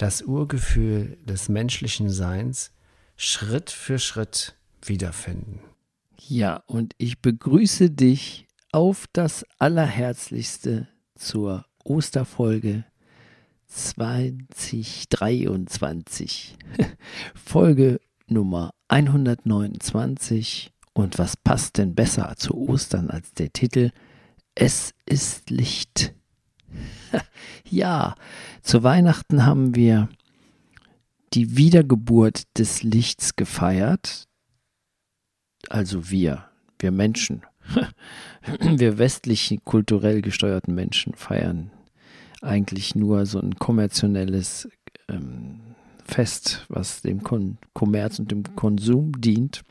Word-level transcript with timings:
das 0.00 0.22
Urgefühl 0.22 1.18
des 1.26 1.50
menschlichen 1.50 2.08
Seins 2.08 2.72
Schritt 3.16 3.68
für 3.70 3.98
Schritt 3.98 4.56
wiederfinden. 4.82 5.60
Ja, 6.18 6.62
und 6.66 6.94
ich 6.96 7.20
begrüße 7.20 7.90
dich 7.90 8.46
auf 8.72 9.04
das 9.12 9.44
Allerherzlichste 9.58 10.88
zur 11.16 11.66
Osterfolge 11.84 12.86
2023. 13.66 16.56
Folge 17.34 18.00
Nummer 18.26 18.72
129. 18.88 20.72
Und 20.94 21.18
was 21.18 21.36
passt 21.36 21.76
denn 21.76 21.94
besser 21.94 22.36
zu 22.38 22.56
Ostern 22.56 23.10
als 23.10 23.34
der 23.34 23.52
Titel 23.52 23.90
Es 24.54 24.94
ist 25.04 25.50
Licht. 25.50 26.14
ja, 27.70 28.14
zu 28.62 28.82
Weihnachten 28.82 29.46
haben 29.46 29.74
wir 29.74 30.08
die 31.32 31.56
Wiedergeburt 31.56 32.42
des 32.58 32.82
Lichts 32.82 33.36
gefeiert. 33.36 34.26
Also 35.68 36.10
wir, 36.10 36.46
wir 36.78 36.90
Menschen, 36.90 37.42
wir 38.60 38.98
westlich 38.98 39.58
kulturell 39.64 40.22
gesteuerten 40.22 40.74
Menschen 40.74 41.14
feiern 41.14 41.70
eigentlich 42.42 42.94
nur 42.94 43.26
so 43.26 43.40
ein 43.40 43.56
kommerzielles 43.56 44.68
ähm, 45.08 45.60
Fest, 46.04 46.64
was 46.68 47.02
dem 47.02 47.22
Kommerz 47.74 48.18
und 48.18 48.30
dem 48.30 48.56
Konsum 48.56 49.12
dient. 49.20 49.62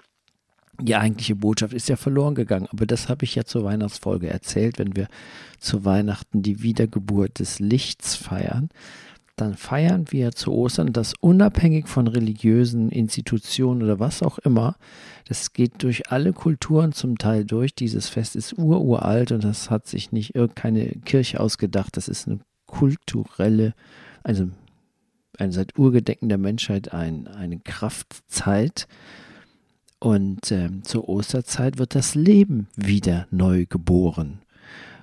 Die 0.82 0.96
eigentliche 0.96 1.36
Botschaft 1.36 1.74
ist 1.74 1.90
ja 1.90 1.98
verloren 1.98 2.36
gegangen, 2.36 2.68
aber 2.72 2.86
das 2.86 3.10
habe 3.10 3.26
ich 3.26 3.36
ja 3.36 3.44
zur 3.44 3.64
Weihnachtsfolge 3.64 4.30
erzählt. 4.30 4.80
Wenn 4.80 4.96
wir 4.96 5.08
zu 5.60 5.84
Weihnachten 5.84 6.42
die 6.42 6.62
Wiedergeburt 6.62 7.40
des 7.40 7.60
Lichts 7.60 8.16
feiern, 8.16 8.70
dann 9.36 9.56
feiern 9.56 10.06
wir 10.10 10.32
zu 10.32 10.52
Ostern 10.52 10.92
das 10.92 11.14
unabhängig 11.20 11.88
von 11.88 12.08
religiösen 12.08 12.90
Institutionen 12.90 13.84
oder 13.84 14.00
was 14.00 14.22
auch 14.22 14.38
immer. 14.40 14.76
Das 15.28 15.54
geht 15.54 15.84
durch 15.84 16.12
alle 16.12 16.34
Kulturen 16.34 16.92
zum 16.92 17.18
Teil 17.18 17.46
durch. 17.46 17.74
Dieses 17.74 18.10
Fest 18.10 18.36
ist 18.36 18.58
ururalt 18.58 19.32
und 19.32 19.44
das 19.44 19.70
hat 19.70 19.88
sich 19.88 20.12
nicht 20.12 20.36
irgendeine 20.36 20.88
Kirche 21.06 21.40
ausgedacht. 21.40 21.96
Das 21.96 22.08
ist 22.08 22.28
eine 22.28 22.40
kulturelle, 22.66 23.74
also 24.24 24.50
eine 25.38 25.52
seit 25.52 25.78
Urgedenken 25.78 26.30
der 26.30 26.38
Menschheit 26.38 26.94
ein, 26.94 27.28
eine 27.28 27.60
Kraftzeit. 27.60 28.88
Und 30.00 30.52
äh, 30.52 30.70
zur 30.84 31.10
Osterzeit 31.10 31.78
wird 31.78 31.94
das 31.94 32.16
Leben 32.16 32.68
wieder 32.76 33.28
neu 33.32 33.66
geboren, 33.66 34.40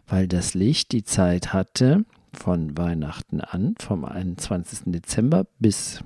weil 0.07 0.27
das 0.27 0.55
Licht 0.55 0.93
die 0.93 1.05
Zeit 1.05 1.53
hatte, 1.53 2.05
von 2.33 2.77
Weihnachten 2.77 3.41
an, 3.41 3.75
vom 3.79 4.05
21. 4.05 4.81
Dezember 4.87 5.47
bis 5.59 6.01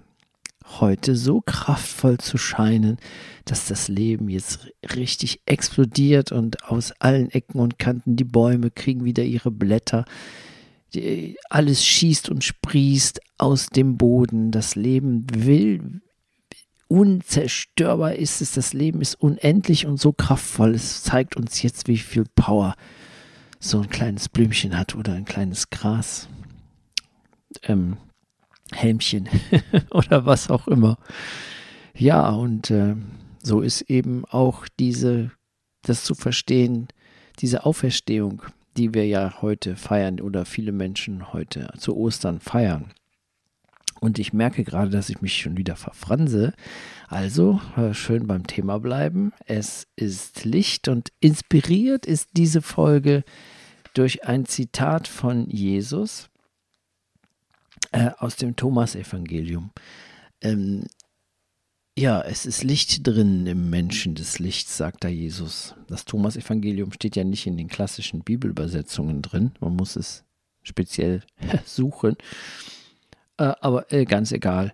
heute 0.79 1.17
so 1.17 1.41
kraftvoll 1.41 2.19
zu 2.19 2.39
scheinen, 2.39 2.99
dass 3.45 3.67
das 3.67 3.89
Leben 3.89 4.29
jetzt 4.29 4.69
richtig 4.97 5.41
explodiert 5.47 6.31
und 6.33 6.65
aus 6.65 6.93
allen 7.01 7.31
Ecken 7.31 7.59
und 7.59 7.79
Kanten 7.79 8.17
die 8.17 8.25
Bäume 8.25 8.71
kriegen 8.71 9.05
wieder 9.05 9.25
ihre 9.25 9.51
Blätter. 9.51 10.05
Alles 11.49 11.85
schießt 11.85 12.29
und 12.29 12.45
sprießt 12.45 13.21
aus 13.39 13.67
dem 13.67 13.97
Boden. 13.97 14.51
Das 14.51 14.77
Leben 14.77 15.27
will, 15.33 16.01
unzerstörbar 16.91 18.17
ist 18.17 18.43
es. 18.43 18.53
Das 18.53 18.73
Leben 18.73 19.01
ist 19.01 19.15
unendlich 19.15 19.87
und 19.87 19.99
so 19.99 20.13
kraftvoll. 20.13 20.75
Es 20.75 21.03
zeigt 21.03 21.37
uns 21.37 21.63
jetzt, 21.63 21.87
wie 21.87 21.99
viel 21.99 22.25
Power 22.35 22.75
so 23.61 23.81
ein 23.81 23.89
kleines 23.89 24.29
Blümchen 24.29 24.77
hat 24.77 24.97
oder 24.97 25.13
ein 25.13 25.25
kleines 25.25 25.71
Gras. 25.71 26.29
Ähm, 27.63 27.97
Helmchen 28.73 29.29
oder 29.91 30.27
was 30.27 30.51
auch 30.51 30.67
immer. 30.67 30.99
Ja, 31.95 32.31
und 32.31 32.71
äh, 32.71 32.97
so 33.43 33.61
ist 33.61 33.83
eben 33.83 34.25
auch 34.25 34.67
diese, 34.79 35.31
das 35.83 36.05
zu 36.05 36.15
verstehen, 36.15 36.89
diese 37.39 37.65
Auferstehung, 37.67 38.43
die 38.77 38.95
wir 38.95 39.07
ja 39.07 39.43
heute 39.43 39.77
feiern 39.77 40.21
oder 40.21 40.45
viele 40.45 40.73
Menschen 40.73 41.33
heute 41.33 41.73
zu 41.79 41.97
Ostern 41.97 42.41
feiern. 42.41 42.93
Und 44.01 44.19
ich 44.19 44.33
merke 44.33 44.65
gerade, 44.65 44.91
dass 44.91 45.11
ich 45.11 45.21
mich 45.21 45.37
schon 45.37 45.57
wieder 45.57 45.77
verfranse. 45.77 46.55
Also 47.09 47.61
äh, 47.77 47.93
schön 47.93 48.27
beim 48.27 48.47
Thema 48.47 48.79
bleiben. 48.79 49.33
Es 49.45 49.87
ist 49.95 50.45
Licht 50.45 50.89
und 50.89 51.13
inspiriert 51.21 52.07
ist 52.07 52.31
diese 52.33 52.63
Folge 52.63 53.25
durch 53.95 54.25
ein 54.27 54.47
Zitat 54.47 55.07
von 55.07 55.49
Jesus 55.51 56.31
äh, 57.93 58.11
aus 58.19 58.37
dem 58.37 58.57
Thomas-Evangelium. 58.57 59.71
Ähm, 60.41 60.85
ja, 61.99 62.23
es 62.23 62.47
ist 62.47 62.63
Licht 62.65 63.07
drin 63.07 63.47
im 63.47 63.69
Menschen 63.69 64.15
des 64.15 64.39
Lichts, 64.39 64.77
sagt 64.79 65.05
da 65.05 65.09
Jesus. 65.09 65.75
Das 65.89 66.07
Thomas-Evangelium 66.07 66.93
steht 66.93 67.17
ja 67.17 67.25
nicht 67.25 67.47
in 67.47 67.59
den 67.59 67.69
klassischen 67.69 68.23
Bibelübersetzungen 68.23 69.21
drin. 69.21 69.53
Man 69.61 69.77
muss 69.77 69.97
es 69.97 70.25
speziell 70.63 71.23
suchen. 71.67 72.17
Äh, 73.41 73.55
aber 73.61 73.91
äh, 73.91 74.05
ganz 74.05 74.31
egal. 74.33 74.73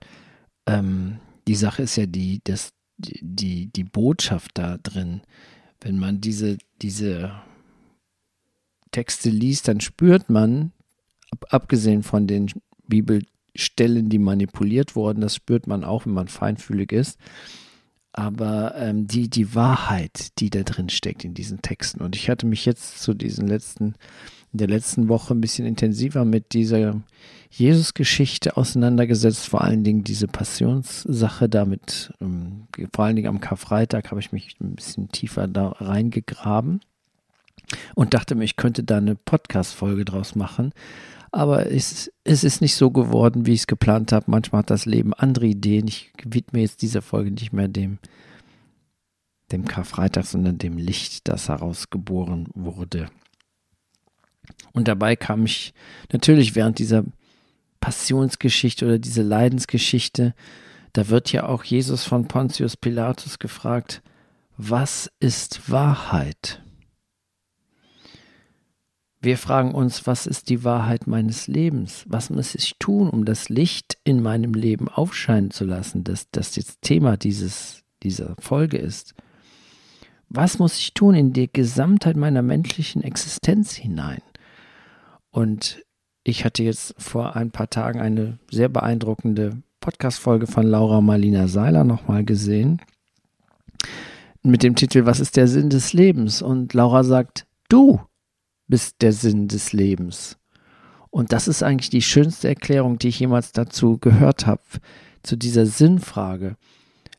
Ähm, 0.66 1.20
die 1.46 1.54
Sache 1.54 1.82
ist 1.82 1.96
ja 1.96 2.06
die, 2.06 2.40
dass 2.42 2.72
die, 2.98 3.66
die 3.68 3.84
Botschaft 3.84 4.52
da 4.54 4.78
drin, 4.78 5.22
wenn 5.80 5.98
man 5.98 6.20
diese, 6.20 6.58
diese 6.82 7.30
Texte 8.90 9.30
liest, 9.30 9.68
dann 9.68 9.80
spürt 9.80 10.28
man, 10.30 10.72
ab, 11.30 11.46
abgesehen 11.50 12.02
von 12.02 12.26
den 12.26 12.50
Bibelstellen, 12.88 14.08
die 14.08 14.18
manipuliert 14.18 14.96
wurden, 14.96 15.20
das 15.20 15.36
spürt 15.36 15.68
man 15.68 15.84
auch, 15.84 16.06
wenn 16.06 16.14
man 16.14 16.28
feinfühlig 16.28 16.90
ist, 16.90 17.20
aber 18.16 18.74
ähm, 18.76 19.06
die, 19.06 19.28
die 19.30 19.54
Wahrheit, 19.54 20.38
die 20.40 20.50
da 20.50 20.62
drin 20.62 20.88
steckt 20.88 21.24
in 21.24 21.34
diesen 21.34 21.62
Texten. 21.62 22.02
Und 22.02 22.16
ich 22.16 22.28
hatte 22.28 22.46
mich 22.46 22.66
jetzt 22.66 23.00
zu 23.00 23.14
diesen 23.14 23.46
letzten 23.46 23.94
in 24.56 24.58
der 24.58 24.68
letzten 24.68 25.10
Woche 25.10 25.34
ein 25.34 25.40
bisschen 25.42 25.66
intensiver 25.66 26.24
mit 26.24 26.54
dieser 26.54 27.02
Jesus-Geschichte 27.50 28.56
auseinandergesetzt, 28.56 29.48
vor 29.48 29.62
allen 29.62 29.84
Dingen 29.84 30.02
diese 30.02 30.28
Passionssache 30.28 31.48
damit, 31.50 32.10
ähm, 32.22 32.66
vor 32.94 33.04
allen 33.04 33.16
Dingen 33.16 33.28
am 33.28 33.40
Karfreitag 33.40 34.10
habe 34.10 34.20
ich 34.20 34.32
mich 34.32 34.56
ein 34.60 34.74
bisschen 34.74 35.10
tiefer 35.10 35.46
da 35.46 35.68
reingegraben 35.68 36.80
und 37.94 38.14
dachte 38.14 38.34
mir, 38.34 38.44
ich 38.44 38.56
könnte 38.56 38.82
da 38.82 38.96
eine 38.96 39.14
Podcast-Folge 39.14 40.06
draus 40.06 40.34
machen. 40.34 40.72
Aber 41.36 41.70
es, 41.70 42.10
es 42.24 42.44
ist 42.44 42.62
nicht 42.62 42.76
so 42.76 42.90
geworden, 42.90 43.44
wie 43.44 43.52
ich 43.52 43.60
es 43.60 43.66
geplant 43.66 44.10
habe. 44.10 44.30
Manchmal 44.30 44.60
hat 44.60 44.70
das 44.70 44.86
Leben 44.86 45.12
andere 45.12 45.44
Ideen. 45.44 45.86
Ich 45.86 46.10
widme 46.24 46.60
jetzt 46.60 46.80
dieser 46.80 47.02
Folge 47.02 47.30
nicht 47.30 47.52
mehr 47.52 47.68
dem, 47.68 47.98
dem 49.52 49.66
Karfreitag, 49.66 50.24
sondern 50.24 50.56
dem 50.56 50.78
Licht, 50.78 51.28
das 51.28 51.50
herausgeboren 51.50 52.48
wurde. 52.54 53.10
Und 54.72 54.88
dabei 54.88 55.14
kam 55.14 55.44
ich 55.44 55.74
natürlich 56.10 56.54
während 56.54 56.78
dieser 56.78 57.04
Passionsgeschichte 57.80 58.86
oder 58.86 58.98
diese 58.98 59.22
Leidensgeschichte, 59.22 60.34
da 60.94 61.10
wird 61.10 61.32
ja 61.32 61.44
auch 61.44 61.64
Jesus 61.64 62.04
von 62.04 62.28
Pontius 62.28 62.78
Pilatus 62.78 63.38
gefragt, 63.38 64.02
was 64.56 65.12
ist 65.20 65.70
Wahrheit? 65.70 66.62
Wir 69.26 69.38
fragen 69.38 69.74
uns, 69.74 70.06
was 70.06 70.28
ist 70.28 70.50
die 70.50 70.62
Wahrheit 70.62 71.08
meines 71.08 71.48
Lebens? 71.48 72.04
Was 72.06 72.30
muss 72.30 72.54
ich 72.54 72.76
tun, 72.78 73.10
um 73.10 73.24
das 73.24 73.48
Licht 73.48 73.98
in 74.04 74.22
meinem 74.22 74.54
Leben 74.54 74.86
aufscheinen 74.86 75.50
zu 75.50 75.64
lassen, 75.64 76.04
dass 76.04 76.30
das 76.30 76.54
jetzt 76.54 76.82
Thema 76.82 77.16
dieses, 77.16 77.82
dieser 78.04 78.36
Folge 78.38 78.76
ist? 78.76 79.16
Was 80.28 80.60
muss 80.60 80.78
ich 80.78 80.94
tun 80.94 81.16
in 81.16 81.32
die 81.32 81.52
Gesamtheit 81.52 82.14
meiner 82.16 82.42
menschlichen 82.42 83.02
Existenz 83.02 83.72
hinein? 83.72 84.22
Und 85.32 85.82
ich 86.22 86.44
hatte 86.44 86.62
jetzt 86.62 86.94
vor 86.96 87.34
ein 87.34 87.50
paar 87.50 87.68
Tagen 87.68 87.98
eine 88.00 88.38
sehr 88.48 88.68
beeindruckende 88.68 89.60
Podcast-Folge 89.80 90.46
von 90.46 90.68
Laura 90.68 91.00
Marlina 91.00 91.48
Seiler 91.48 91.82
nochmal 91.82 92.22
gesehen. 92.22 92.80
Mit 94.44 94.62
dem 94.62 94.76
Titel 94.76 95.04
Was 95.04 95.18
ist 95.18 95.36
der 95.36 95.48
Sinn 95.48 95.68
des 95.68 95.92
Lebens? 95.94 96.42
Und 96.42 96.74
Laura 96.74 97.02
sagt, 97.02 97.44
du 97.68 97.98
bist 98.68 99.02
der 99.02 99.12
Sinn 99.12 99.48
des 99.48 99.72
Lebens. 99.72 100.38
Und 101.10 101.32
das 101.32 101.48
ist 101.48 101.62
eigentlich 101.62 101.90
die 101.90 102.02
schönste 102.02 102.48
Erklärung, 102.48 102.98
die 102.98 103.08
ich 103.08 103.20
jemals 103.20 103.52
dazu 103.52 103.98
gehört 103.98 104.46
habe, 104.46 104.62
zu 105.22 105.36
dieser 105.36 105.66
Sinnfrage. 105.66 106.56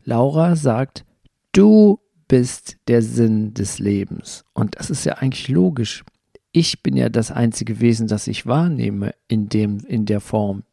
Laura 0.03 0.55
sagt, 0.55 1.03
du 1.51 1.99
bist 2.27 2.77
der 2.87 3.01
Sinn 3.01 3.53
des 3.53 3.79
Lebens. 3.79 4.45
Und 4.53 4.79
das 4.79 4.89
ist 4.89 5.05
ja 5.05 5.13
eigentlich 5.13 5.47
logisch. 5.47 6.03
Ich 6.51 6.83
bin 6.83 6.95
ja 6.95 7.09
das 7.09 7.31
einzige 7.31 7.79
Wesen, 7.79 8.07
das 8.07 8.27
ich 8.27 8.45
wahrnehme 8.45 9.13
in, 9.27 9.49
dem, 9.49 9.79
in 9.87 10.05
der 10.05 10.21
Form. 10.21 10.63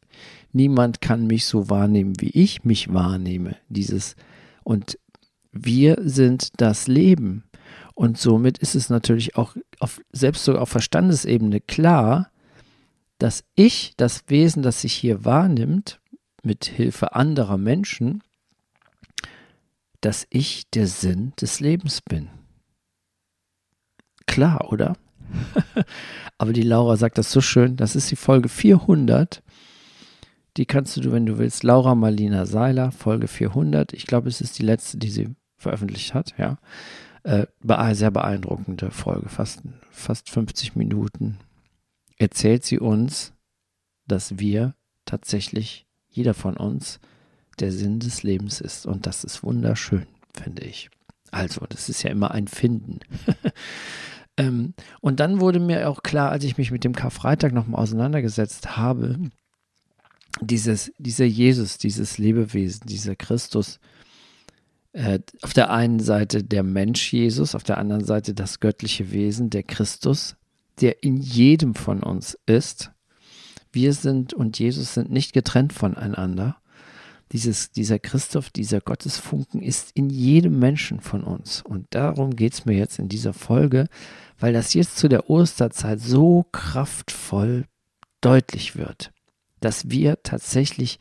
Niemand 0.53 1.01
kann 1.01 1.27
mich 1.27 1.47
so 1.47 1.69
wahrnehmen, 1.69 2.15
wie 2.21 2.31
ich 2.31 2.65
mich 2.65 2.93
wahrnehme. 2.93 3.57
Dieses 3.69 4.15
und 4.63 4.99
wir 5.53 5.99
sind 6.01 6.61
das 6.61 6.89
Leben. 6.89 7.45
Und 7.95 8.19
somit 8.19 8.59
ist 8.59 8.75
es 8.75 8.91
natürlich 8.91 9.37
auch 9.37 9.55
auf, 9.79 10.01
selbst 10.13 10.45
sogar 10.45 10.63
auf 10.63 10.69
Verstandesebene 10.69 11.61
klar, 11.61 12.31
dass 13.19 13.45
ich, 13.55 13.95
das 13.97 14.25
Wesen, 14.27 14.63
das 14.63 14.81
sich 14.81 14.93
hier 14.93 15.25
wahrnimmt, 15.25 16.01
mit 16.43 16.65
Hilfe 16.65 17.15
anderer 17.15 17.57
Menschen, 17.57 18.23
dass 20.01 20.27
ich 20.29 20.69
der 20.71 20.87
Sinn 20.87 21.33
des 21.41 21.61
Lebens 21.61 22.03
bin. 22.03 22.29
Klar, 24.27 24.71
oder? 24.73 24.97
Aber 26.39 26.53
die 26.53 26.63
Laura 26.63 26.97
sagt 26.97 27.17
das 27.17 27.31
so 27.31 27.41
schön, 27.41 27.77
das 27.77 27.97
ist 27.97 28.11
die 28.11 28.17
Folge 28.17 28.49
400. 28.49 29.43
Die 30.57 30.67
kannst 30.67 30.97
du, 30.97 31.13
wenn 31.13 31.27
du 31.27 31.39
willst, 31.39 31.63
Laura 31.63 31.95
Marlina 31.95 32.47
Seiler, 32.47 32.93
Folge 32.93 33.29
400. 33.29 33.93
Ich 33.93 34.07
glaube, 34.07 34.29
es 34.29 34.41
ist 34.41 34.59
die 34.59 34.63
letzte, 34.65 34.99
die 34.99 35.11
sie 35.11 35.35
veröffentlicht 35.57 36.15
hat, 36.15 36.35
ja. 36.39 36.59
Äh, 37.25 37.47
sehr 37.95 38.11
beeindruckende 38.11 38.91
Folge, 38.91 39.31
fast, 39.31 39.63
fast 39.91 40.29
50 40.29 40.77
Minuten. 40.77 41.39
Erzählt 42.19 42.65
sie 42.65 42.79
uns, 42.79 43.33
dass 44.07 44.39
wir 44.39 44.75
tatsächlich, 45.07 45.87
jeder 46.09 46.35
von 46.35 46.57
uns, 46.57 47.01
der 47.59 47.73
Sinn 47.73 47.99
des 47.99 48.23
Lebens 48.23 48.61
ist. 48.61 48.85
Und 48.85 49.07
das 49.07 49.25
ist 49.25 49.43
wunderschön, 49.43 50.07
finde 50.35 50.65
ich. 50.65 50.91
Also, 51.31 51.65
das 51.69 51.89
ist 51.89 52.03
ja 52.03 52.11
immer 52.11 52.31
ein 52.31 52.47
Finden. 52.47 53.01
ähm, 54.37 54.75
und 55.01 55.19
dann 55.19 55.41
wurde 55.41 55.61
mir 55.61 55.89
auch 55.89 56.03
klar, 56.03 56.31
als 56.31 56.45
ich 56.45 56.59
mich 56.59 56.71
mit 56.71 56.85
dem 56.85 56.95
Karfreitag 56.95 57.53
nochmal 57.53 57.81
auseinandergesetzt 57.81 58.77
habe, 58.77 59.31
dieses, 60.41 60.93
dieser 60.99 61.25
Jesus, 61.25 61.79
dieses 61.79 62.19
Lebewesen, 62.19 62.87
dieser 62.87 63.17
Christus, 63.17 63.81
äh, 64.95 65.19
auf 65.43 65.53
der 65.53 65.71
einen 65.71 65.99
Seite 65.99 66.45
der 66.45 66.63
Mensch 66.63 67.13
Jesus, 67.13 67.55
auf 67.55 67.65
der 67.65 67.79
anderen 67.79 68.05
Seite 68.05 68.33
das 68.33 68.61
göttliche 68.61 69.11
Wesen, 69.11 69.51
der 69.51 69.65
Christus, 69.65 70.37
der 70.81 71.03
in 71.03 71.17
jedem 71.17 71.75
von 71.75 72.03
uns 72.03 72.39
ist. 72.47 72.93
Wir 73.73 73.93
sind 73.93 74.33
und 74.33 74.59
Jesus 74.59 74.95
sind 74.95 75.11
nicht 75.11 75.33
getrennt 75.33 75.73
voneinander. 75.73 76.57
Dieses, 77.33 77.73
dieser 77.73 77.99
Christoph, 77.99 78.51
dieser 78.51 78.81
Gottesfunken 78.81 79.63
ist 79.63 79.91
in 79.95 80.11
jedem 80.11 80.61
Menschen 80.61 81.01
von 81.01 81.25
uns. 81.25 81.63
Und 81.63 81.87
darum 81.91 82.37
geht 82.37 82.53
es 82.53 82.65
mir 82.65 82.77
jetzt 82.77 83.01
in 83.01 83.09
dieser 83.09 83.33
Folge, 83.33 83.89
weil 84.39 84.53
das 84.53 84.75
jetzt 84.75 84.97
zu 84.97 85.09
der 85.09 85.29
Osterzeit 85.29 86.01
so 86.01 86.45
kraftvoll 86.53 87.65
deutlich 88.21 88.77
wird, 88.77 89.11
dass 89.59 89.91
wir 89.91 90.23
tatsächlich 90.23 91.01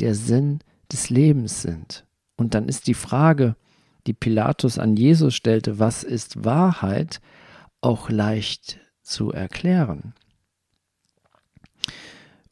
der 0.00 0.16
Sinn 0.16 0.58
des 0.90 1.08
Lebens 1.08 1.62
sind. 1.62 2.07
Und 2.38 2.54
dann 2.54 2.68
ist 2.68 2.86
die 2.86 2.94
Frage, 2.94 3.56
die 4.06 4.14
Pilatus 4.14 4.78
an 4.78 4.96
Jesus 4.96 5.34
stellte, 5.34 5.78
was 5.78 6.04
ist 6.04 6.44
Wahrheit, 6.44 7.20
auch 7.82 8.08
leicht 8.08 8.78
zu 9.02 9.32
erklären. 9.32 10.14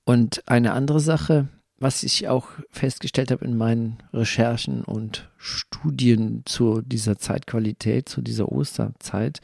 Und 0.05 0.47
eine 0.49 0.73
andere 0.73 1.01
Sache, 1.01 1.49
was 1.79 2.03
ich 2.03 2.29
auch 2.29 2.49
festgestellt 2.71 3.31
habe 3.31 3.45
in 3.45 3.57
meinen 3.57 3.99
Recherchen 4.13 4.83
und 4.83 5.31
Studien 5.37 6.43
zu 6.47 6.81
dieser 6.83 7.19
Zeitqualität, 7.19 8.09
zu 8.09 8.23
dieser 8.23 8.51
Osterzeit, 8.51 9.41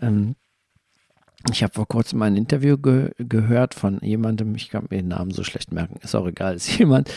ähm, 0.00 0.34
ich 1.52 1.62
habe 1.62 1.72
vor 1.72 1.86
kurzem 1.86 2.20
ein 2.22 2.36
Interview 2.36 2.76
ge 2.76 3.12
gehört 3.18 3.74
von 3.74 4.00
jemandem, 4.02 4.54
ich 4.56 4.70
kann 4.70 4.86
mir 4.90 4.98
den 4.98 5.08
Namen 5.08 5.30
so 5.30 5.44
schlecht 5.44 5.72
merken, 5.72 5.98
ist 6.02 6.14
auch 6.14 6.26
egal, 6.26 6.54
ist 6.56 6.78
jemand, 6.78 7.10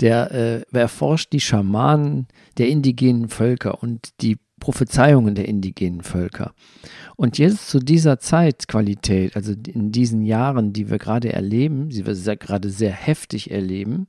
der 0.00 0.30
äh, 0.32 0.62
erforscht 0.72 1.32
die 1.32 1.40
Schamanen 1.40 2.26
der 2.58 2.68
indigenen 2.68 3.28
Völker 3.28 3.82
und 3.82 4.20
die 4.22 4.38
Prophezeiungen 4.58 5.34
der 5.34 5.48
indigenen 5.48 6.02
Völker. 6.02 6.52
Und 7.16 7.38
jetzt 7.38 7.68
zu 7.68 7.78
dieser 7.78 8.18
Zeitqualität, 8.18 9.34
also 9.34 9.52
in 9.52 9.90
diesen 9.90 10.22
Jahren, 10.22 10.72
die 10.72 10.90
wir 10.90 10.98
gerade 10.98 11.32
erleben, 11.32 11.88
die 11.88 12.06
wir 12.06 12.14
sehr, 12.14 12.36
gerade 12.36 12.68
sehr 12.68 12.92
heftig 12.92 13.50
erleben, 13.50 14.06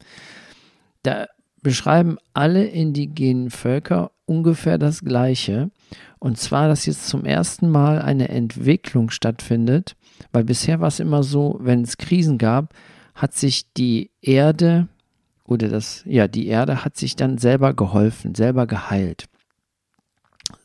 da 1.03 1.27
beschreiben 1.61 2.17
alle 2.33 2.65
indigenen 2.65 3.49
Völker 3.49 4.11
ungefähr 4.31 4.77
das 4.77 5.01
Gleiche. 5.01 5.69
Und 6.19 6.37
zwar, 6.37 6.67
dass 6.67 6.85
jetzt 6.85 7.07
zum 7.07 7.25
ersten 7.25 7.69
Mal 7.69 8.01
eine 8.01 8.29
Entwicklung 8.29 9.09
stattfindet, 9.09 9.95
weil 10.31 10.45
bisher 10.45 10.79
war 10.79 10.87
es 10.87 10.99
immer 10.99 11.23
so, 11.23 11.57
wenn 11.61 11.81
es 11.81 11.97
Krisen 11.97 12.37
gab, 12.37 12.73
hat 13.13 13.33
sich 13.33 13.73
die 13.73 14.09
Erde 14.21 14.87
oder 15.45 15.67
das, 15.67 16.03
ja, 16.05 16.27
die 16.27 16.47
Erde 16.47 16.85
hat 16.85 16.95
sich 16.95 17.15
dann 17.15 17.37
selber 17.37 17.73
geholfen, 17.73 18.35
selber 18.35 18.67
geheilt. 18.67 19.25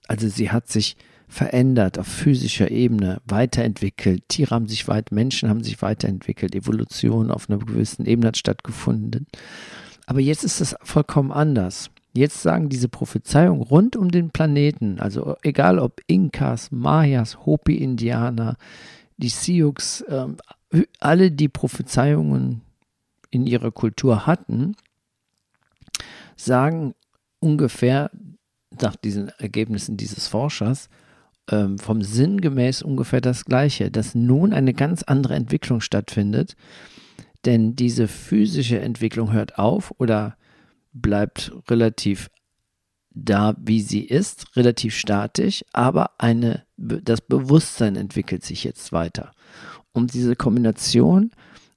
Also 0.06 0.28
sie 0.28 0.52
hat 0.52 0.68
sich 0.68 0.96
verändert 1.26 1.98
auf 1.98 2.06
physischer 2.06 2.70
Ebene, 2.70 3.20
weiterentwickelt. 3.24 4.28
Tiere 4.28 4.54
haben 4.54 4.68
sich 4.68 4.86
weit, 4.86 5.10
Menschen 5.10 5.48
haben 5.48 5.64
sich 5.64 5.82
weiterentwickelt, 5.82 6.54
Evolution 6.54 7.32
auf 7.32 7.50
einer 7.50 7.58
gewissen 7.58 8.06
Ebene 8.06 8.28
hat 8.28 8.36
stattgefunden. 8.36 9.26
Aber 10.06 10.20
jetzt 10.20 10.44
ist 10.44 10.60
es 10.60 10.76
vollkommen 10.82 11.32
anders. 11.32 11.90
Jetzt 12.16 12.42
sagen 12.42 12.70
diese 12.70 12.88
Prophezeiungen 12.88 13.62
rund 13.62 13.94
um 13.94 14.10
den 14.10 14.30
Planeten, 14.30 15.00
also 15.00 15.36
egal 15.42 15.78
ob 15.78 16.00
Inkas, 16.06 16.70
Mayas, 16.72 17.44
Hopi-Indianer, 17.44 18.56
die 19.18 19.28
Sioux, 19.28 19.74
äh, 20.08 20.82
alle 20.98 21.30
die 21.30 21.48
Prophezeiungen 21.48 22.62
in 23.30 23.46
ihrer 23.46 23.70
Kultur 23.70 24.26
hatten, 24.26 24.76
sagen 26.36 26.94
ungefähr 27.38 28.10
nach 28.80 28.96
diesen 28.96 29.28
Ergebnissen 29.38 29.96
dieses 29.96 30.26
Forschers 30.26 30.88
ähm, 31.50 31.78
vom 31.78 32.02
Sinn 32.02 32.40
gemäß 32.40 32.82
ungefähr 32.82 33.20
das 33.20 33.44
Gleiche, 33.44 33.90
dass 33.90 34.14
nun 34.14 34.52
eine 34.52 34.72
ganz 34.72 35.02
andere 35.02 35.34
Entwicklung 35.34 35.80
stattfindet, 35.80 36.56
denn 37.44 37.76
diese 37.76 38.08
physische 38.08 38.80
Entwicklung 38.80 39.32
hört 39.32 39.58
auf 39.58 39.94
oder 39.98 40.36
bleibt 41.00 41.52
relativ 41.68 42.30
da, 43.10 43.56
wie 43.58 43.80
sie 43.80 44.02
ist, 44.02 44.56
relativ 44.56 44.94
statisch, 44.94 45.64
aber 45.72 46.10
eine, 46.18 46.66
das 46.76 47.22
Bewusstsein 47.22 47.96
entwickelt 47.96 48.44
sich 48.44 48.62
jetzt 48.64 48.92
weiter. 48.92 49.32
Und 49.92 50.12
diese 50.12 50.36
Kombination 50.36 51.30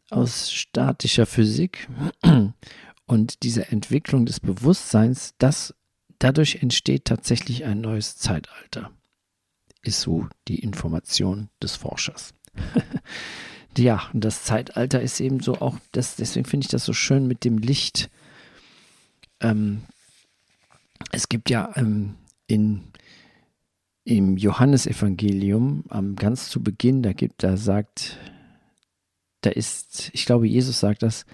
aus 0.10 0.52
statischer 0.52 1.26
Physik 1.26 1.88
und 3.06 3.44
dieser 3.44 3.72
Entwicklung 3.72 4.26
des 4.26 4.42
Bewusstseins, 4.42 5.34
das 5.38 5.74
dadurch 6.20 6.58
entsteht 6.62 7.06
tatsächlich 7.06 7.64
ein 7.64 7.80
neues 7.80 8.18
Zeitalter. 8.18 8.92
Ist 9.82 10.02
so 10.02 10.28
die 10.50 10.60
Information 10.60 11.50
des 11.64 11.78
Forschers. 11.78 12.34
ja, 13.78 14.10
und 14.14 14.26
das 14.26 14.44
Zeitalter 14.44 15.02
ist 15.02 15.22
eben 15.22 15.40
so 15.40 15.56
auch, 15.62 15.78
das, 15.94 16.18
deswegen 16.18 16.46
finde 16.46 16.66
ich 16.66 16.72
das 16.72 16.84
so 16.84 16.92
schön 16.92 17.28
mit 17.28 17.46
dem 17.46 17.58
Licht. 17.58 18.10
Ähm, 19.42 19.84
es 21.12 21.30
gibt 21.30 21.50
ja 21.50 21.72
ähm, 21.76 22.16
in, 22.48 22.92
im 24.04 24.38
Johannesevangelium, 24.38 25.86
am 25.90 26.16
ganz 26.16 26.50
zu 26.50 26.62
Beginn, 26.62 27.04
da 27.04 27.14
gibt, 27.14 27.44
da 27.44 27.58
sagt, 27.58 28.18
da 29.42 29.50
ist, 29.50 30.12
ich 30.14 30.26
glaube, 30.26 30.48
Jesus 30.48 30.80
sagt 30.80 31.04
das, 31.04 31.26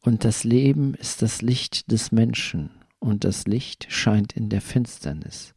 und 0.00 0.24
das 0.24 0.44
Leben 0.44 0.94
ist 0.94 1.22
das 1.22 1.42
Licht 1.42 1.90
des 1.90 2.12
Menschen 2.12 2.70
und 2.98 3.24
das 3.24 3.46
Licht 3.46 3.86
scheint 3.90 4.32
in 4.32 4.48
der 4.48 4.60
Finsternis 4.60 5.54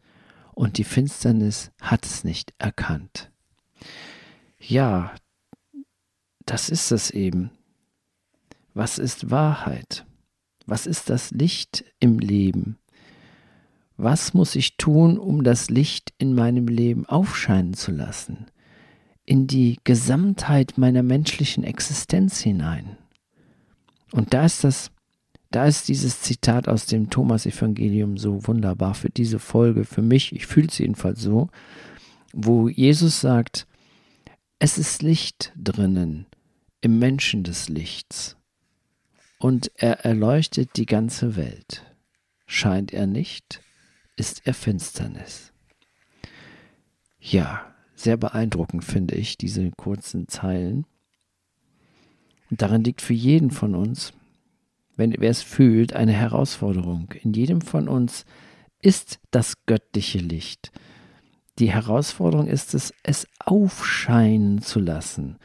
und 0.54 0.78
die 0.78 0.84
Finsternis 0.84 1.72
hat 1.80 2.06
es 2.06 2.24
nicht 2.24 2.54
erkannt. 2.58 3.32
Ja, 4.60 5.14
das 6.46 6.70
ist 6.70 6.92
es 6.92 7.12
eben. 7.12 7.52
Was 8.74 9.00
ist 9.00 9.32
Wahrheit? 9.32 10.06
Was 10.72 10.88
ist 10.88 11.10
das 11.10 11.32
Licht 11.32 11.84
im 12.00 12.18
Leben? 12.18 12.78
Was 13.98 14.34
muss 14.34 14.56
ich 14.56 14.78
tun, 14.78 15.20
um 15.20 15.44
das 15.44 15.70
Licht 15.70 16.14
in 16.18 16.34
meinem 16.34 16.70
Leben 16.70 17.06
aufscheinen 17.06 17.74
zu 17.74 17.92
lassen? 17.92 18.46
In 19.26 19.48
die 19.48 19.80
Gesamtheit 19.84 20.78
meiner 20.78 21.04
menschlichen 21.04 21.66
Existenz 21.66 22.40
hinein. 22.40 22.96
Und 24.14 24.34
da 24.34 24.46
ist 24.46 24.64
das 24.64 24.92
da 25.50 25.66
ist 25.66 25.90
dieses 25.90 26.22
Zitat 26.22 26.70
aus 26.70 26.86
dem 26.86 27.10
Thomas-Evangelium 27.10 28.16
so 28.16 28.48
wunderbar 28.48 28.94
für 28.94 29.10
diese 29.10 29.40
Folge, 29.40 29.84
für 29.84 30.02
mich, 30.02 30.34
ich 30.34 30.48
fühle 30.48 30.68
es 30.68 30.78
jedenfalls 30.78 31.20
so, 31.20 31.50
wo 32.32 32.70
Jesus 32.70 33.20
sagt, 33.20 33.68
es 34.60 34.78
ist 34.78 35.02
Licht 35.02 35.52
drinnen, 35.58 36.28
im 36.80 36.98
Menschen 36.98 37.44
des 37.44 37.68
Lichts. 37.68 38.38
Und 39.42 39.72
er 39.74 40.06
erleuchtet 40.06 40.78
die 40.78 40.86
ganze 40.86 41.36
Welt. 41.36 41.84
Scheint 42.46 42.94
er 42.94 43.08
nicht, 43.08 43.60
ist 44.16 44.46
er 44.46 44.54
Finsternis. 44.54 45.52
Ja, 47.20 47.74
sehr 47.96 48.18
beeindruckend 48.18 48.86
finde 48.86 49.16
ich 49.16 49.40
diese 49.40 49.72
kurzen 49.72 50.28
Zeilen. 50.28 50.86
Und 52.52 52.62
darin 52.62 52.84
liegt 52.84 53.02
für 53.02 53.16
jeden 53.16 53.50
von 53.50 53.74
uns, 53.74 54.14
wenn 54.96 55.16
wer 55.18 55.32
es 55.32 55.42
fühlt, 55.42 55.94
eine 55.94 56.14
Herausforderung. 56.14 57.12
In 57.24 57.34
jedem 57.34 57.62
von 57.62 57.88
uns 57.88 58.26
ist 58.80 59.20
das 59.32 59.66
göttliche 59.66 60.20
Licht. 60.20 60.72
Die 61.58 61.72
Herausforderung 61.72 62.46
ist 62.46 62.76
es, 62.76 62.94
es 63.02 63.26
aufscheinen 63.40 64.62
zu 64.62 64.80
lassen 64.80 65.40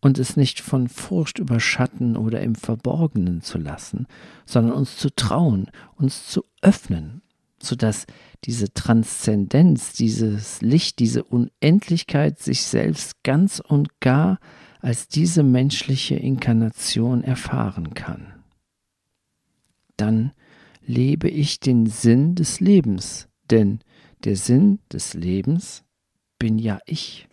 und 0.00 0.18
es 0.18 0.36
nicht 0.36 0.60
von 0.60 0.88
Furcht 0.88 1.38
überschatten 1.38 2.16
oder 2.16 2.40
im 2.40 2.54
Verborgenen 2.54 3.42
zu 3.42 3.58
lassen, 3.58 4.06
sondern 4.46 4.74
uns 4.74 4.96
zu 4.96 5.14
trauen, 5.14 5.70
uns 5.96 6.26
zu 6.26 6.44
öffnen, 6.62 7.22
sodass 7.62 8.06
diese 8.44 8.72
Transzendenz, 8.72 9.92
dieses 9.92 10.62
Licht, 10.62 10.98
diese 10.98 11.24
Unendlichkeit 11.24 12.38
sich 12.38 12.62
selbst 12.62 13.22
ganz 13.22 13.60
und 13.60 14.00
gar 14.00 14.38
als 14.80 15.08
diese 15.08 15.42
menschliche 15.42 16.16
Inkarnation 16.16 17.22
erfahren 17.22 17.92
kann. 17.92 18.42
Dann 19.96 20.32
lebe 20.80 21.28
ich 21.28 21.60
den 21.60 21.84
Sinn 21.86 22.34
des 22.34 22.60
Lebens, 22.60 23.28
denn 23.50 23.80
der 24.24 24.36
Sinn 24.36 24.78
des 24.90 25.12
Lebens 25.12 25.84
bin 26.38 26.58
ja 26.58 26.78
ich. 26.86 27.29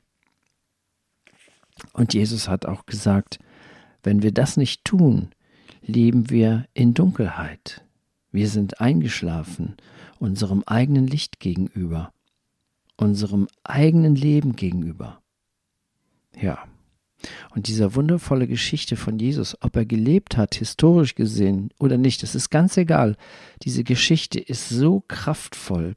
Und 1.98 2.14
Jesus 2.14 2.48
hat 2.48 2.68
auch 2.68 2.86
gesagt, 2.86 3.40
wenn 4.04 4.22
wir 4.22 4.32
das 4.32 4.56
nicht 4.56 4.86
tun, 4.86 5.30
leben 5.82 6.30
wir 6.30 6.68
in 6.76 6.94
Dunkelheit. 6.94 7.84
Wir 8.32 8.48
sind 8.50 8.80
eingeschlafen 8.80 9.76
unserem 10.20 10.64
eigenen 10.68 11.08
Licht 11.08 11.40
gegenüber, 11.40 12.14
unserem 12.98 13.48
eigenen 13.64 14.16
Leben 14.16 14.56
gegenüber. 14.56 15.22
Ja. 16.40 16.60
Und 17.56 17.68
dieser 17.68 17.96
wundervolle 17.96 18.48
Geschichte 18.48 18.96
von 18.96 19.18
Jesus, 19.18 19.58
ob 19.62 19.76
er 19.76 19.86
gelebt 19.86 20.38
hat, 20.38 20.54
historisch 20.54 21.16
gesehen 21.16 21.72
oder 21.80 21.98
nicht, 21.98 22.22
das 22.22 22.36
ist 22.36 22.52
ganz 22.52 22.78
egal. 22.78 23.18
Diese 23.64 23.84
Geschichte 23.84 24.40
ist 24.40 24.70
so 24.70 25.04
kraftvoll 25.08 25.96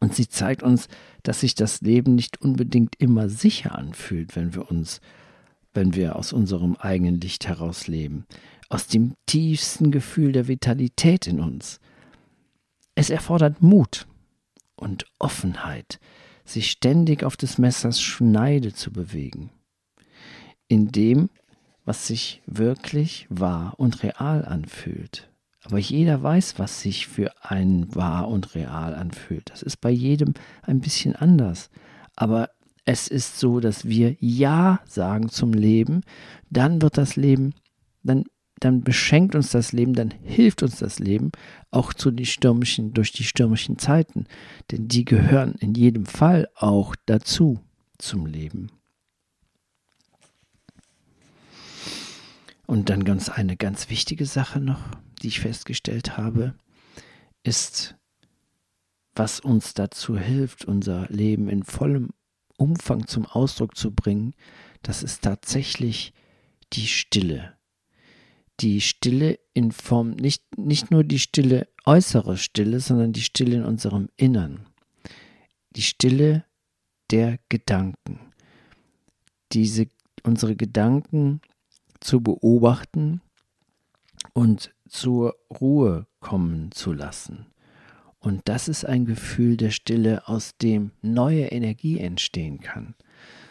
und 0.00 0.14
sie 0.14 0.28
zeigt 0.28 0.62
uns, 0.62 0.88
dass 1.22 1.40
sich 1.40 1.54
das 1.54 1.80
Leben 1.80 2.14
nicht 2.14 2.40
unbedingt 2.40 2.96
immer 2.98 3.28
sicher 3.28 3.76
anfühlt, 3.76 4.36
wenn 4.36 4.54
wir 4.54 4.70
uns, 4.70 5.00
wenn 5.72 5.94
wir 5.94 6.16
aus 6.16 6.32
unserem 6.32 6.76
eigenen 6.76 7.20
Licht 7.20 7.46
heraus 7.46 7.86
leben, 7.86 8.26
aus 8.68 8.86
dem 8.86 9.14
tiefsten 9.26 9.90
Gefühl 9.90 10.32
der 10.32 10.48
Vitalität 10.48 11.26
in 11.26 11.40
uns. 11.40 11.80
Es 12.94 13.10
erfordert 13.10 13.62
Mut 13.62 14.06
und 14.76 15.06
Offenheit, 15.18 15.98
sich 16.44 16.70
ständig 16.70 17.24
auf 17.24 17.36
des 17.36 17.58
Messers 17.58 18.00
Schneide 18.00 18.72
zu 18.72 18.92
bewegen. 18.92 19.50
In 20.68 20.88
dem, 20.88 21.30
was 21.84 22.06
sich 22.06 22.42
wirklich 22.46 23.26
wahr 23.28 23.74
und 23.76 24.02
real 24.02 24.44
anfühlt. 24.44 25.30
Aber 25.64 25.78
jeder 25.78 26.22
weiß, 26.22 26.58
was 26.58 26.80
sich 26.82 27.06
für 27.06 27.32
einen 27.42 27.94
wahr 27.94 28.28
und 28.28 28.54
real 28.54 28.94
anfühlt. 28.94 29.50
Das 29.50 29.62
ist 29.62 29.80
bei 29.80 29.90
jedem 29.90 30.34
ein 30.62 30.80
bisschen 30.80 31.16
anders. 31.16 31.70
Aber 32.16 32.50
es 32.84 33.08
ist 33.08 33.40
so, 33.40 33.60
dass 33.60 33.86
wir 33.86 34.16
Ja 34.20 34.80
sagen 34.84 35.30
zum 35.30 35.52
Leben, 35.52 36.02
dann 36.50 36.82
wird 36.82 36.98
das 36.98 37.16
Leben, 37.16 37.54
dann 38.02 38.24
dann 38.60 38.82
beschenkt 38.82 39.34
uns 39.34 39.50
das 39.50 39.72
Leben, 39.72 39.92
dann 39.92 40.10
hilft 40.22 40.62
uns 40.62 40.78
das 40.78 40.98
Leben 40.98 41.32
auch 41.70 41.92
zu 41.92 42.10
die 42.10 42.24
stürmischen, 42.24 42.94
durch 42.94 43.12
die 43.12 43.24
stürmischen 43.24 43.78
Zeiten. 43.78 44.26
Denn 44.70 44.88
die 44.88 45.04
gehören 45.04 45.54
in 45.56 45.74
jedem 45.74 46.06
Fall 46.06 46.48
auch 46.54 46.96
dazu 47.04 47.60
zum 47.98 48.24
Leben. 48.26 48.70
Und 52.66 52.88
dann 52.88 53.04
ganz 53.04 53.28
eine 53.28 53.56
ganz 53.56 53.90
wichtige 53.90 54.24
Sache 54.24 54.60
noch, 54.60 54.80
die 55.24 55.28
ich 55.28 55.40
festgestellt 55.40 56.16
habe, 56.16 56.54
ist, 57.42 57.96
was 59.14 59.40
uns 59.40 59.74
dazu 59.74 60.16
hilft, 60.18 60.64
unser 60.64 61.06
Leben 61.08 61.48
in 61.48 61.64
vollem 61.64 62.10
Umfang 62.56 63.06
zum 63.08 63.26
Ausdruck 63.26 63.76
zu 63.76 63.92
bringen, 63.92 64.34
das 64.82 65.02
ist 65.02 65.22
tatsächlich 65.22 66.12
die 66.72 66.86
Stille 66.86 67.56
die 68.60 68.80
Stille 68.80 69.38
in 69.52 69.72
Form, 69.72 70.10
nicht, 70.10 70.42
nicht 70.56 70.90
nur 70.90 71.04
die 71.04 71.18
Stille, 71.18 71.68
äußere 71.84 72.36
Stille, 72.36 72.80
sondern 72.80 73.12
die 73.12 73.22
Stille 73.22 73.56
in 73.56 73.64
unserem 73.64 74.08
Innern. 74.16 74.66
Die 75.76 75.82
Stille 75.82 76.44
der 77.10 77.38
Gedanken. 77.48 78.20
Diese, 79.52 79.88
unsere 80.22 80.56
Gedanken 80.56 81.40
zu 82.00 82.20
beobachten 82.20 83.20
und 84.32 84.73
zur 84.88 85.36
Ruhe 85.60 86.06
kommen 86.20 86.70
zu 86.72 86.92
lassen. 86.92 87.46
Und 88.18 88.42
das 88.46 88.68
ist 88.68 88.86
ein 88.86 89.04
Gefühl 89.04 89.56
der 89.56 89.70
Stille, 89.70 90.28
aus 90.28 90.56
dem 90.56 90.92
neue 91.02 91.46
Energie 91.46 91.98
entstehen 91.98 92.60
kann. 92.60 92.94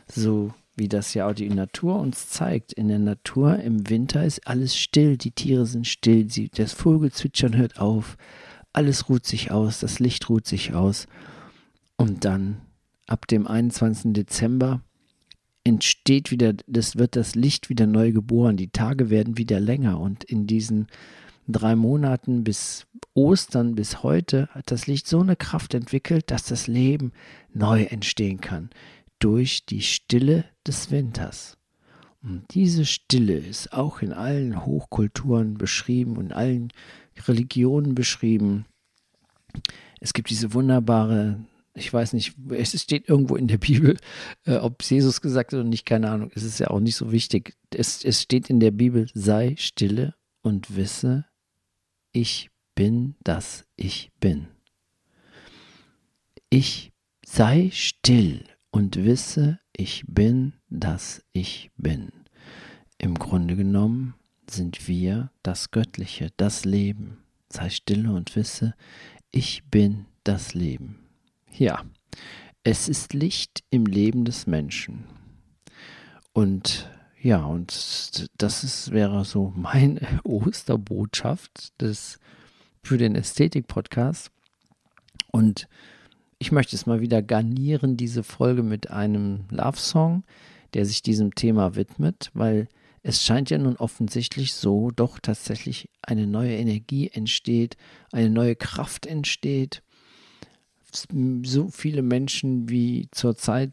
So 0.08 0.54
wie 0.76 0.88
das 0.88 1.14
ja 1.14 1.30
auch 1.30 1.34
die 1.34 1.50
Natur 1.50 2.00
uns 2.00 2.30
zeigt. 2.30 2.74
In 2.74 2.88
der 2.88 3.00
Natur 3.00 3.60
im 3.60 3.90
Winter 3.90 4.26
ist 4.26 4.48
alles 4.48 4.76
still, 4.76 5.18
die 5.18 5.32
Tiere 5.32 5.66
sind 5.66 5.88
still, 5.88 6.30
sie, 6.30 6.50
das 6.50 6.74
Vogelzwitschern 6.74 7.56
hört 7.56 7.80
auf, 7.80 8.18
alles 8.72 9.10
ruht 9.10 9.26
sich 9.26 9.52
aus, 9.52 9.80
das 9.80 10.00
Licht 10.00 10.30
ruht 10.30 10.48
sich 10.48 10.74
aus. 10.74 11.08
Und 11.96 12.26
dann 12.26 12.62
ab 13.06 13.28
dem 13.28 13.46
21. 13.46 14.14
Dezember 14.14 14.82
entsteht 15.64 16.32
wieder, 16.32 16.54
das 16.68 16.98
wird 16.98 17.16
das 17.16 17.36
Licht 17.36 17.70
wieder 17.70 17.88
neu 17.88 18.12
geboren, 18.12 18.58
die 18.58 18.70
Tage 18.70 19.10
werden 19.10 19.38
wieder 19.38 19.60
länger 19.60 20.00
und 20.00 20.24
in 20.24 20.48
diesen 20.48 20.88
drei 21.48 21.76
Monaten 21.76 22.44
bis 22.44 22.88
Ostern 23.14 23.76
bis 23.76 24.02
heute 24.04 24.48
hat 24.52 24.72
das 24.72 24.88
Licht 24.88 25.08
so 25.08 25.20
eine 25.20 25.36
Kraft 25.36 25.74
entwickelt, 25.74 26.32
dass 26.32 26.46
das 26.46 26.68
Leben 26.68 27.12
neu 27.54 27.84
entstehen 27.84 28.42
kann 28.42 28.70
durch 29.20 29.66
die 29.66 29.82
Stille 29.82 30.46
des 30.66 30.92
Winters. 30.92 31.58
Und 32.24 32.46
diese 32.52 32.86
Stille 32.86 33.38
ist 33.38 33.74
auch 33.74 34.02
in 34.02 34.14
allen 34.14 34.66
Hochkulturen 34.66 35.58
beschrieben 35.58 36.18
und 36.18 36.34
allen 36.34 36.72
Religionen 37.28 37.96
beschrieben. 37.96 38.66
Es 40.00 40.14
gibt 40.14 40.30
diese 40.30 40.54
wunderbare, 40.54 41.40
ich 41.76 41.92
weiß 41.92 42.14
nicht, 42.14 42.36
es 42.52 42.80
steht 42.80 43.10
irgendwo 43.10 43.36
in 43.36 43.48
der 43.48 43.58
Bibel, 43.58 43.98
äh, 44.46 44.58
ob 44.58 44.84
Jesus 44.84 45.22
gesagt 45.22 45.54
hat 45.54 45.60
oder 45.60 45.68
nicht, 45.68 45.86
keine 45.86 46.10
Ahnung, 46.10 46.32
es 46.36 46.44
ist 46.44 46.60
ja 46.60 46.70
auch 46.70 46.80
nicht 46.80 46.96
so 46.96 47.12
wichtig. 47.12 47.56
Es, 47.72 48.04
es 48.06 48.22
steht 48.22 48.50
in 48.50 48.60
der 48.60 48.72
Bibel, 48.72 49.10
sei 49.14 49.56
stille 49.58 50.16
und 50.42 50.76
wisse, 50.76 51.26
ich 52.12 52.52
bin, 52.76 53.16
das 53.24 53.66
ich 53.76 54.12
bin. 54.20 54.48
Ich 56.50 56.92
sei 57.26 57.70
still 57.74 58.46
und 58.70 59.04
wisse, 59.04 59.60
ich 59.76 60.04
bin, 60.08 60.54
dass 60.70 61.24
ich 61.32 61.72
bin. 61.78 62.12
Im 63.00 63.16
Grunde 63.16 63.56
genommen 63.56 64.14
sind 64.48 64.88
wir 64.88 65.32
das 65.42 65.72
Göttliche, 65.72 66.30
das 66.38 66.66
Leben. 66.66 67.24
Sei 67.50 67.70
stille 67.70 68.12
und 68.14 68.36
wisse, 68.36 68.76
ich 69.32 69.64
bin 69.72 70.06
das 70.24 70.54
Leben. 70.54 71.03
Ja, 71.56 71.84
es 72.64 72.90
ist 72.90 73.14
Licht 73.14 73.64
im 73.70 73.86
Leben 73.86 74.26
des 74.26 74.48
Menschen. 74.48 75.04
Und 76.34 76.90
ja, 77.22 77.46
und 77.46 78.28
das 78.38 78.64
ist, 78.64 78.92
wäre 78.92 79.24
so 79.24 79.54
meine 79.56 80.02
Osterbotschaft 80.24 81.80
des, 81.80 82.20
für 82.82 82.98
den 82.98 83.16
Ästhetik-Podcast. 83.16 84.32
Und 85.32 85.68
ich 86.40 86.52
möchte 86.52 86.76
es 86.76 86.88
mal 86.88 87.02
wieder 87.02 87.22
garnieren, 87.22 87.98
diese 87.98 88.24
Folge 88.24 88.64
mit 88.64 88.90
einem 88.90 89.46
Love-Song, 89.50 90.24
der 90.74 90.86
sich 90.86 91.04
diesem 91.04 91.36
Thema 91.36 91.76
widmet, 91.76 92.32
weil 92.34 92.68
es 93.04 93.22
scheint 93.22 93.52
ja 93.52 93.60
nun 93.60 93.76
offensichtlich 93.76 94.54
so, 94.54 94.90
doch 94.90 95.20
tatsächlich 95.20 95.90
eine 96.02 96.26
neue 96.26 96.56
Energie 96.56 97.10
entsteht, 97.10 97.78
eine 98.12 98.32
neue 98.32 98.56
Kraft 98.56 99.06
entsteht. 99.06 99.83
So 101.44 101.70
viele 101.70 102.02
Menschen 102.02 102.70
wie 102.70 103.08
zurzeit 103.12 103.72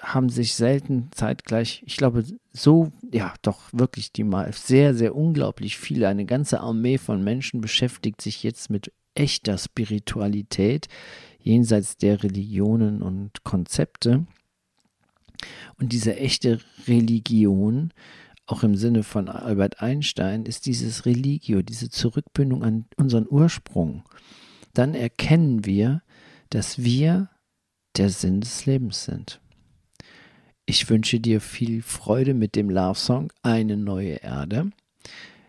haben 0.00 0.28
sich 0.28 0.54
selten 0.54 1.10
zeitgleich, 1.12 1.82
ich 1.86 1.96
glaube, 1.96 2.24
so, 2.52 2.92
ja, 3.12 3.34
doch 3.42 3.60
wirklich 3.72 4.12
die 4.12 4.24
mal 4.24 4.52
sehr, 4.52 4.94
sehr 4.94 5.14
unglaublich 5.14 5.78
viele, 5.78 6.08
eine 6.08 6.24
ganze 6.24 6.60
Armee 6.60 6.98
von 6.98 7.22
Menschen 7.22 7.60
beschäftigt 7.60 8.20
sich 8.20 8.42
jetzt 8.42 8.68
mit 8.68 8.92
echter 9.14 9.58
Spiritualität, 9.58 10.88
jenseits 11.38 11.96
der 11.96 12.22
Religionen 12.22 13.02
und 13.02 13.44
Konzepte. 13.44 14.26
Und 15.78 15.92
diese 15.92 16.16
echte 16.16 16.60
Religion 16.88 17.92
auch 18.46 18.62
im 18.62 18.76
Sinne 18.76 19.02
von 19.02 19.28
Albert 19.28 19.80
Einstein, 19.80 20.44
ist 20.44 20.66
dieses 20.66 21.06
Religio, 21.06 21.62
diese 21.62 21.90
Zurückbindung 21.90 22.62
an 22.62 22.84
unseren 22.96 23.26
Ursprung. 23.28 24.02
Dann 24.74 24.94
erkennen 24.94 25.64
wir, 25.64 26.02
dass 26.52 26.82
wir 26.82 27.30
der 27.96 28.10
Sinn 28.10 28.42
des 28.42 28.66
Lebens 28.66 29.04
sind. 29.04 29.40
Ich 30.66 30.88
wünsche 30.90 31.18
dir 31.18 31.40
viel 31.40 31.82
Freude 31.82 32.34
mit 32.34 32.56
dem 32.56 32.68
Love 32.68 32.98
Song 32.98 33.32
Eine 33.42 33.76
neue 33.76 34.16
Erde. 34.22 34.70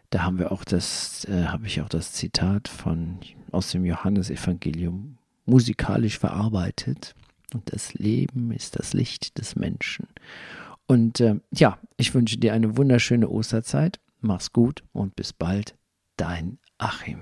Da 0.09 0.23
haben 0.23 0.39
wir 0.39 0.51
auch 0.51 0.63
das, 0.63 1.25
äh, 1.25 1.45
habe 1.45 1.67
ich 1.67 1.81
auch 1.81 1.89
das 1.89 2.13
Zitat 2.13 2.67
von 2.67 3.19
aus 3.51 3.71
dem 3.71 3.85
Johannesevangelium 3.85 5.17
musikalisch 5.45 6.17
verarbeitet. 6.17 7.15
Und 7.53 7.73
das 7.73 7.93
Leben 7.93 8.51
ist 8.51 8.79
das 8.79 8.93
Licht 8.93 9.37
des 9.37 9.55
Menschen. 9.55 10.07
Und 10.87 11.19
äh, 11.19 11.35
ja, 11.53 11.79
ich 11.97 12.13
wünsche 12.13 12.37
dir 12.37 12.53
eine 12.53 12.77
wunderschöne 12.77 13.29
Osterzeit. 13.29 13.99
Mach's 14.21 14.53
gut 14.53 14.83
und 14.93 15.15
bis 15.15 15.33
bald. 15.33 15.75
Dein 16.15 16.59
Achim. 16.77 17.19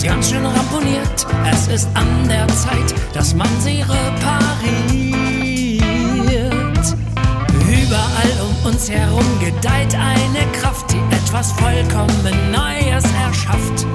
Ist 0.00 0.06
ganz 0.06 0.30
schön 0.30 0.46
ramponiert. 0.46 1.26
Es 1.50 1.68
ist 1.68 1.88
an 1.92 2.26
der 2.26 2.48
Zeit, 2.48 2.94
dass 3.12 3.34
man 3.34 3.48
sie 3.60 3.82
repariert. 3.82 5.10
Überall 7.68 8.32
um 8.40 8.70
uns 8.70 8.88
herum 8.90 9.26
gedeiht 9.40 9.94
eine 9.94 10.50
Kraft, 10.52 10.90
die 10.92 11.14
etwas 11.14 11.52
vollkommen 11.52 12.50
Neues 12.50 13.04
erschafft. 13.26 13.86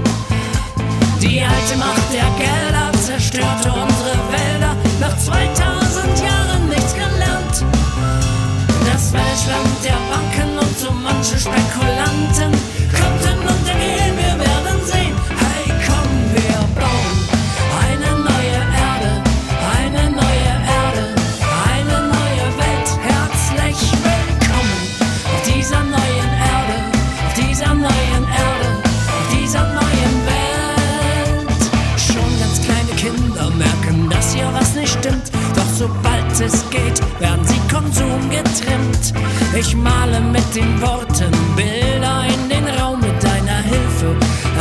Die 1.22 1.42
alte 1.42 1.78
Macht 1.78 2.14
der 2.14 2.30
Gelder 2.38 2.92
zerstörte 3.00 3.74
unsere 3.74 4.05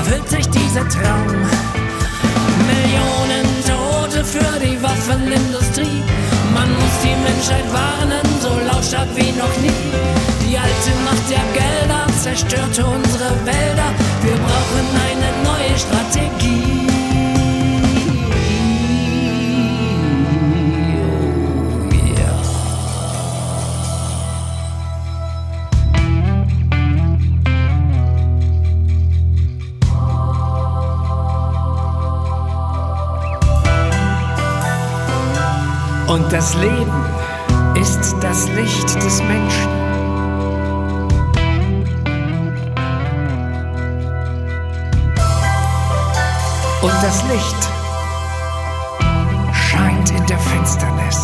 erfüllt 0.05 0.29
sich 0.29 0.47
dieser 0.51 0.87
Traum. 0.89 1.27
Millionen 2.67 3.47
Tote 3.65 4.25
für 4.25 4.61
die 4.61 4.81
Waffenindustrie. 4.83 6.03
Man 6.53 6.71
muss 6.75 6.95
die 7.03 7.17
Menschheit 7.23 7.65
warnen, 7.73 8.23
so 8.41 8.51
lautstark 8.67 9.09
wie 9.15 9.33
noch 9.33 9.57
nie. 9.63 9.73
Die 10.47 10.59
alte 10.59 10.91
Macht 11.05 11.31
der 11.31 11.45
Gelder 11.55 12.07
zerstörte 12.23 12.85
unsere 12.85 13.31
Wälder. 13.45 13.91
Wir 14.23 14.37
brauchen 14.37 14.87
eine 15.09 15.31
neue 15.43 15.79
Strategie. 15.79 16.34
Das 36.35 36.53
Leben 36.57 37.05
ist 37.81 38.17
das 38.21 38.49
Licht 38.49 38.97
des 38.97 39.23
Menschen. 39.23 39.71
Und 46.83 46.93
das 47.03 47.23
Licht 47.31 47.69
scheint 49.53 50.11
in 50.11 50.27
der 50.27 50.39
Finsternis. 50.41 51.24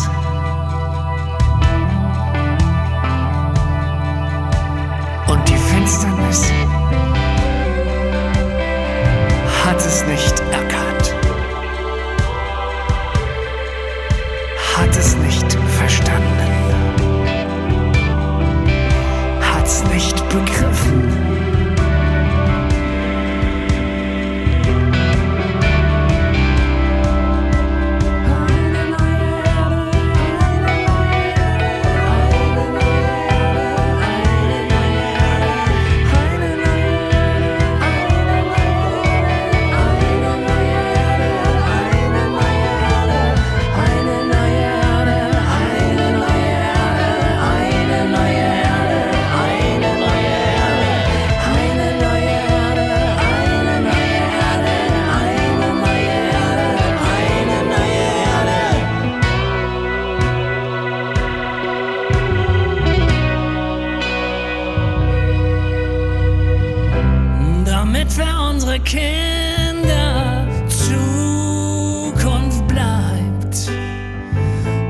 Kinder 68.83 70.45
Zukunft 70.67 72.67
bleibt, 72.67 73.71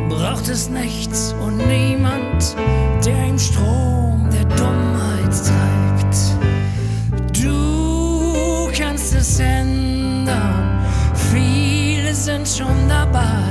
braucht 0.10 0.48
es 0.48 0.70
nichts 0.70 1.36
und 1.40 1.58
niemand, 1.58 2.56
der 3.06 3.28
im 3.28 3.38
Strom 3.38 4.28
der 4.32 4.46
Dummheit 4.56 5.36
treibt. 5.46 6.18
Du 7.44 8.72
kannst 8.76 9.14
es 9.14 9.40
ändern, 9.40 10.84
viele 11.32 12.16
sind 12.16 12.48
schon 12.48 12.90
dabei. 12.90 13.44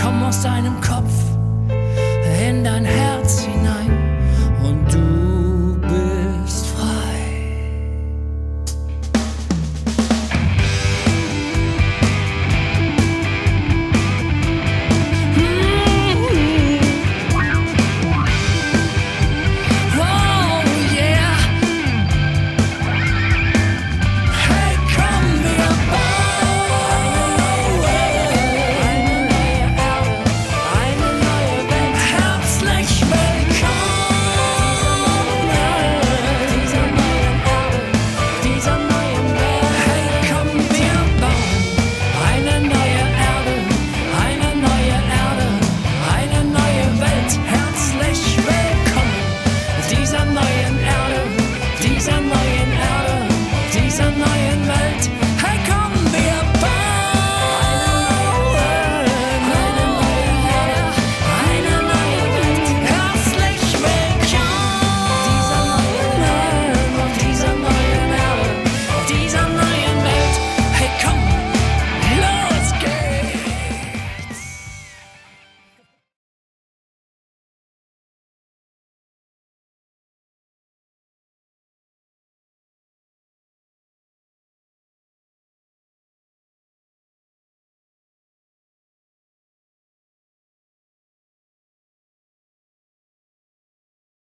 Komm 0.00 0.22
aus 0.22 0.40
deinem 0.42 0.80
Kopf 0.80 1.12